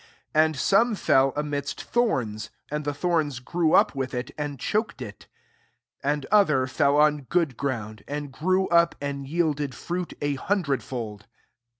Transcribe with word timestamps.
7 0.33 0.45
And 0.45 0.55
some 0.57 0.97
I 1.07 1.29
amidst 1.35 1.83
thorns; 1.83 2.49
and 2.71 2.85
the 2.85 2.91
tboi 2.91 3.45
grew 3.45 3.73
up 3.73 3.93
with 3.93 4.15
it, 4.15 4.31
and 4.35 4.57
choked^j 4.57 5.09
8 5.09 5.27
And 6.03 6.25
other 6.31 6.65
fell 6.65 6.97
on 6.97 7.25
fm 7.25 7.55
ground, 7.55 8.03
and 8.07 8.31
grew 8.31 8.67
up, 8.69 8.95
and 8.99 9.27
ylil 9.27 9.59
ed 9.61 9.75
fruit 9.75 10.13
a 10.19 10.37
hundred 10.37 10.81
fold. 10.81 11.27